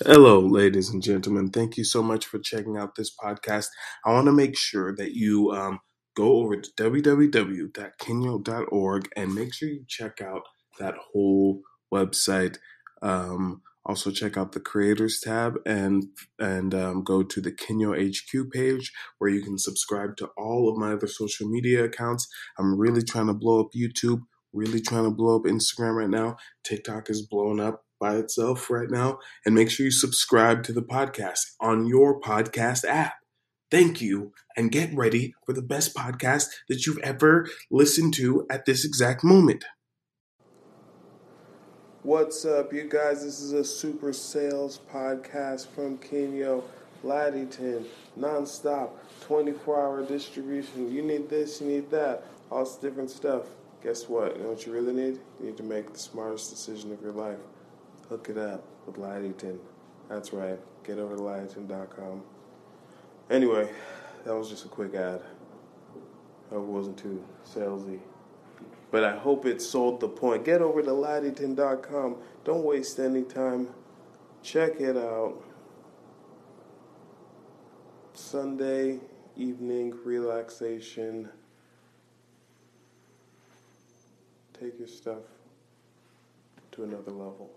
[0.00, 1.50] Hello, ladies and gentlemen.
[1.50, 3.68] Thank you so much for checking out this podcast.
[4.04, 5.78] I want to make sure that you um,
[6.16, 10.42] go over to www.kenyo.org and make sure you check out
[10.80, 11.60] that whole
[11.94, 12.56] website.
[13.02, 16.06] Um, also, check out the creators tab and
[16.40, 20.76] and um, go to the Kenyo HQ page where you can subscribe to all of
[20.76, 22.26] my other social media accounts.
[22.58, 24.22] I'm really trying to blow up YouTube.
[24.52, 26.36] Really trying to blow up Instagram right now.
[26.64, 29.18] TikTok is blowing up by itself right now.
[29.46, 33.14] And make sure you subscribe to the podcast on your podcast app.
[33.70, 38.66] Thank you, and get ready for the best podcast that you've ever listened to at
[38.66, 39.64] this exact moment.
[42.02, 43.24] What's up, you guys?
[43.24, 46.62] This is a super sales podcast from Kenyo,
[47.02, 47.86] Laddington,
[48.20, 48.90] nonstop,
[49.22, 50.92] 24 hour distribution.
[50.92, 53.44] You need this, you need that, all this different stuff.
[53.82, 54.36] Guess what?
[54.36, 55.18] You know what you really need?
[55.40, 57.38] You need to make the smartest decision of your life.
[58.08, 59.58] Hook it up with Laddington.
[60.08, 60.58] That's right.
[60.84, 62.22] Get over to Laddington.com.
[63.30, 63.68] Anyway,
[64.24, 65.22] that was just a quick ad.
[66.50, 68.00] I hope it wasn't too salesy.
[68.90, 70.44] But I hope it sold the point.
[70.44, 72.16] Get over to Laddington.com.
[72.44, 73.68] Don't waste any time.
[74.42, 75.42] Check it out.
[78.12, 79.00] Sunday
[79.36, 81.30] evening relaxation.
[84.60, 85.22] Take your stuff
[86.72, 87.50] to another level.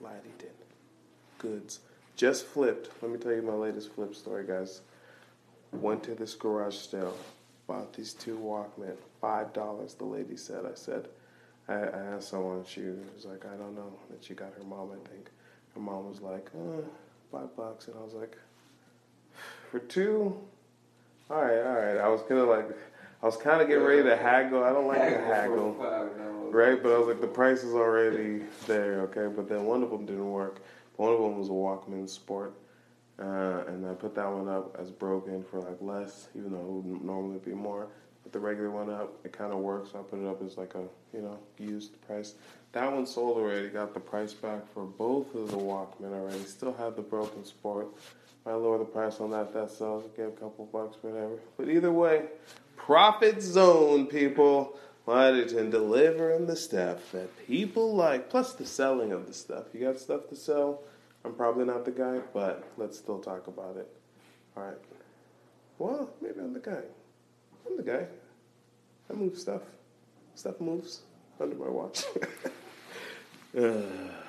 [0.00, 0.50] Laddington.
[1.38, 1.80] Goods.
[2.16, 2.90] Just flipped.
[3.02, 4.80] Let me tell you my latest flip story, guys.
[5.72, 7.16] Went to this garage sale.
[7.66, 8.96] Bought these two Walkman.
[9.20, 10.64] Five dollars, the lady said.
[10.64, 11.08] I said,
[11.68, 13.92] I, I asked someone, she was like, I don't know.
[14.10, 15.30] That she got her mom, I think.
[15.74, 16.82] Her mom was like, uh,
[17.32, 17.88] five bucks.
[17.88, 18.36] And I was like,
[19.70, 20.38] for two?
[21.28, 21.98] All right, all right.
[21.98, 22.70] I was gonna like,
[23.22, 24.62] I was kind of getting ready to haggle.
[24.62, 25.74] I don't like to haggle,
[26.56, 26.82] right?
[26.82, 29.26] But I was like, the price is already there, okay?
[29.34, 30.62] But then one of them didn't work.
[30.96, 32.54] One of them was a Walkman Sport,
[33.20, 36.66] uh, and I put that one up as broken for like less, even though it
[36.66, 37.88] would normally be more.
[38.22, 39.92] But the regular one up, it kind of works.
[39.92, 42.34] So I put it up as like a you know used price.
[42.72, 43.68] That one sold already.
[43.68, 46.42] Got the price back for both of the Walkman already.
[46.44, 47.88] Still have the broken Sport.
[48.46, 49.52] I lower the price on that.
[49.52, 50.08] That sells.
[50.16, 51.38] Get a couple bucks, whatever.
[51.58, 52.24] But either way,
[52.76, 54.78] profit zone, people.
[55.06, 59.66] Laddington delivering the stuff that people like, plus the selling of the stuff.
[59.72, 60.82] You got stuff to sell?
[61.24, 63.88] I'm probably not the guy, but let's still talk about it.
[64.56, 64.78] All right.
[65.78, 66.82] Well, maybe I'm the guy.
[67.68, 68.06] I'm the guy.
[69.08, 69.62] I move stuff.
[70.34, 71.00] Stuff moves
[71.40, 72.04] under my watch.
[73.58, 74.22] uh.